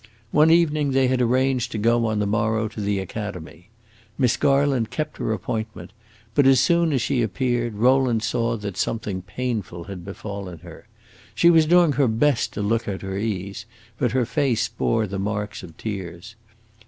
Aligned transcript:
One 0.31 0.49
evening 0.49 0.93
they 0.93 1.09
had 1.09 1.21
arranged 1.21 1.71
to 1.73 1.77
go 1.77 2.07
on 2.07 2.17
the 2.17 2.25
morrow 2.25 2.67
to 2.69 2.81
the 2.81 2.97
Academy. 2.97 3.69
Miss 4.17 4.35
Garland 4.35 4.89
kept 4.89 5.17
her 5.17 5.31
appointment, 5.31 5.93
but 6.33 6.47
as 6.47 6.59
soon 6.59 6.91
as 6.91 7.03
she 7.03 7.21
appeared, 7.21 7.75
Rowland 7.75 8.23
saw 8.23 8.57
that 8.57 8.77
something 8.77 9.21
painful 9.21 9.83
had 9.83 10.03
befallen 10.03 10.57
her. 10.65 10.87
She 11.35 11.51
was 11.51 11.67
doing 11.67 11.91
her 11.91 12.07
best 12.07 12.51
to 12.53 12.63
look 12.63 12.87
at 12.87 13.03
her 13.03 13.15
ease, 13.15 13.67
but 13.99 14.13
her 14.13 14.25
face 14.25 14.67
bore 14.67 15.05
the 15.05 15.19
marks 15.19 15.61
of 15.61 15.77
tears. 15.77 16.33